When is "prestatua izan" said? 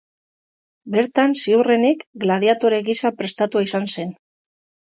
3.23-3.87